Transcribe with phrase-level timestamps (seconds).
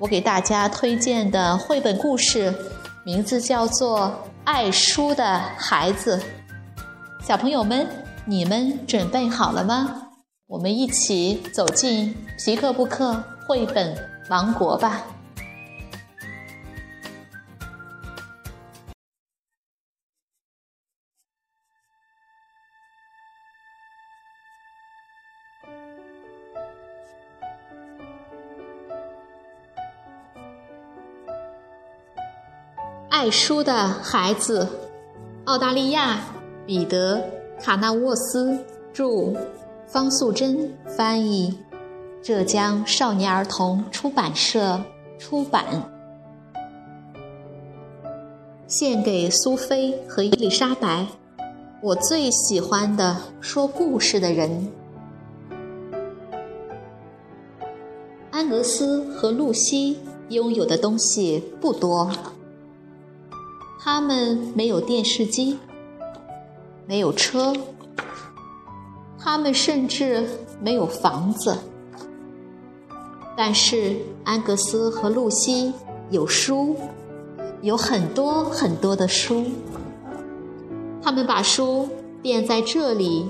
[0.00, 2.54] 我给大家推荐的绘本故事，
[3.04, 4.02] 名字叫做
[4.44, 6.16] 《爱书的孩子》。
[7.26, 7.84] 小朋友们，
[8.24, 10.02] 你们准备好了吗？
[10.46, 13.92] 我们一起走进皮克布克绘本
[14.30, 15.02] 王国吧。
[33.20, 34.68] 爱书的孩子，
[35.46, 36.20] 澳大利亚，
[36.64, 37.16] 彼得·
[37.60, 38.56] 卡纳沃斯
[38.92, 39.34] 著，
[39.88, 41.58] 方素珍翻译，
[42.22, 44.80] 浙江少年儿童出版社
[45.18, 45.64] 出版。
[48.68, 51.04] 献给苏菲和伊丽莎白，
[51.82, 54.70] 我最喜欢的说故事的人。
[58.30, 62.12] 安格斯和露西拥有的东西不多。
[63.80, 65.58] 他们没有电视机，
[66.86, 67.54] 没有车，
[69.18, 70.28] 他们甚至
[70.60, 71.56] 没有房子。
[73.36, 75.72] 但是安格斯和露西
[76.10, 76.76] 有书，
[77.62, 79.44] 有很多很多的书。
[81.00, 81.88] 他们把书
[82.20, 83.26] 垫在这里，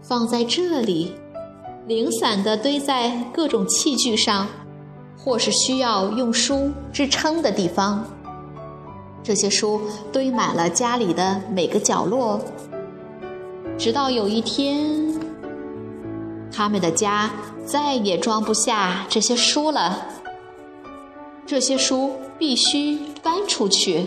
[0.00, 1.12] 放在这里，
[1.86, 4.46] 零散的堆在各种器具上，
[5.18, 8.04] 或是需要用书支撑的地方。
[9.22, 9.80] 这些书
[10.12, 12.40] 堆满了家里的每个角落，
[13.76, 15.14] 直到有一天，
[16.50, 17.30] 他们的家
[17.66, 20.06] 再也装不下这些书了。
[21.46, 24.06] 这些书必须搬出去。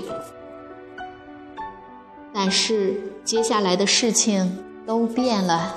[2.33, 4.57] 但是接下来的事情
[4.87, 5.75] 都变了：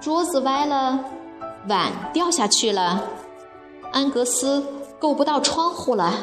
[0.00, 1.04] 桌子歪了，
[1.68, 3.04] 碗掉下去了，
[3.92, 4.64] 安格斯
[4.98, 6.14] 够不到窗户了。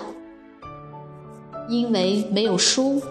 [1.68, 3.02] 因为没有书，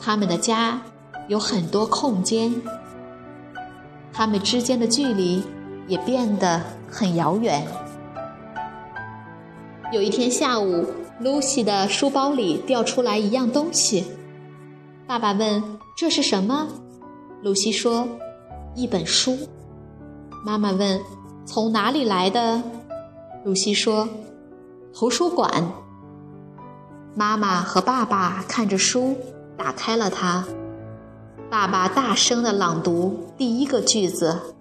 [0.00, 0.80] 他们的家
[1.28, 2.52] 有很多空间，
[4.12, 5.42] 他们之间的距离
[5.86, 6.60] 也变得
[6.90, 7.66] 很遥远。
[9.92, 10.86] 有一天下午，
[11.20, 14.04] 露西的书包里掉出来一样东西，
[15.06, 15.62] 爸爸问
[15.96, 16.66] ：“这是什么？”
[17.42, 18.08] 露西说
[18.74, 19.36] ：“一本书。”
[20.44, 21.00] 妈妈问
[21.44, 22.62] ：“从哪里来的？”
[23.44, 24.08] 露西说
[24.94, 25.72] ：“图书馆。”
[27.14, 29.16] 妈妈和爸爸看着书，
[29.56, 30.46] 打开了它。
[31.50, 34.54] 爸爸大声的朗读第一个句子，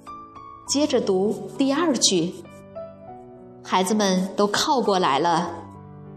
[0.67, 2.34] 接着读第二句。
[3.63, 5.50] 孩子们都靠过来了。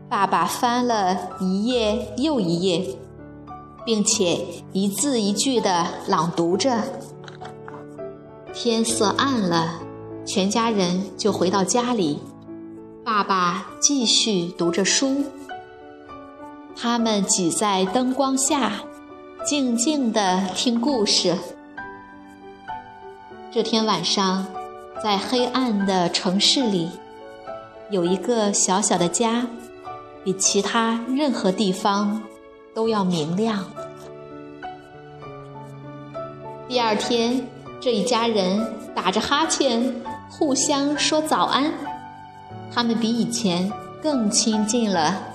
[0.08, 2.96] 爸爸翻了一页又一页，
[3.86, 6.82] 并且一字一句的朗读着。
[8.52, 9.80] 天色暗了，
[10.26, 12.18] 全家人就回到家里。
[13.04, 15.24] 爸爸继续读着书。
[16.76, 18.72] 他们挤在灯光下，
[19.44, 21.36] 静静地听故事。
[23.50, 24.46] 这天晚上，
[25.02, 26.90] 在黑暗的城市里，
[27.90, 29.46] 有一个小小的家，
[30.24, 32.20] 比其他任何地方
[32.74, 33.64] 都要明亮。
[36.68, 37.46] 第二天，
[37.80, 39.94] 这一家人打着哈欠，
[40.28, 41.72] 互相说早安。
[42.72, 43.70] 他们比以前
[44.02, 45.33] 更亲近了。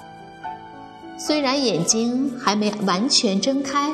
[1.22, 3.94] 虽然眼睛还没完全睁开，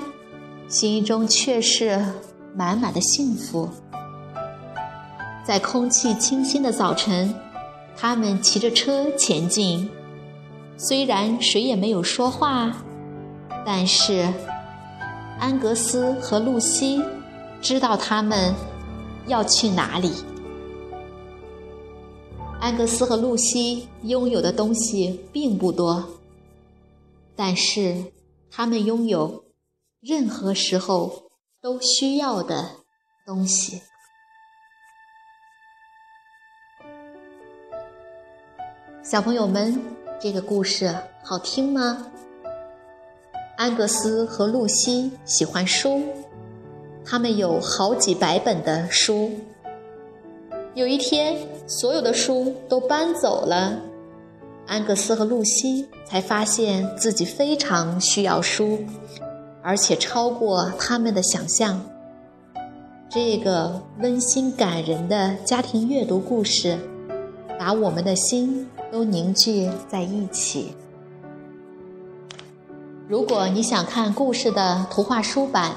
[0.67, 1.99] 心中却是
[2.55, 3.67] 满满的幸福。
[5.43, 7.33] 在空气清新的早晨，
[7.97, 9.89] 他们骑着车前进。
[10.77, 12.71] 虽然谁也没有说话，
[13.65, 14.31] 但是
[15.39, 17.01] 安格斯和露西
[17.59, 18.53] 知道他们
[19.25, 20.11] 要去哪里。
[22.59, 26.03] 安格斯和露西拥有的东西并不多。
[27.35, 28.13] 但是，
[28.49, 29.45] 他们拥有
[29.99, 31.29] 任何时候
[31.61, 32.71] 都需要的
[33.25, 33.81] 东西。
[39.03, 39.79] 小朋友们，
[40.19, 42.11] 这个故事好听吗？
[43.57, 46.01] 安格斯和露西喜欢书，
[47.05, 49.31] 他们有好几百本的书。
[50.73, 51.37] 有一天，
[51.67, 53.81] 所有的书都搬走了。
[54.67, 58.79] 安格斯和露西才发现自己非常需要书，
[59.61, 61.81] 而且超过他们的想象。
[63.09, 66.77] 这个温馨感人的家庭阅读故事，
[67.57, 70.73] 把我们的心都凝聚在一起。
[73.07, 75.73] 如果你想看故事的图画书版，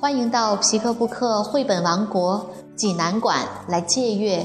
[0.00, 4.44] 欢迎到皮克布克绘本王国济南馆来借阅。